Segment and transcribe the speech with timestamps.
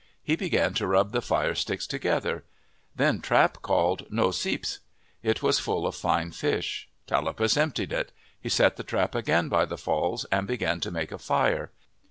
[0.23, 2.43] He began to rub the fire sticks together.
[2.95, 4.79] Then Trap called, "Noseepsk."
[5.21, 6.89] It was full of fine fish.
[7.05, 8.11] Tallapus emptied it.
[8.41, 11.69] He set the trap again by the falls and began to make a fire.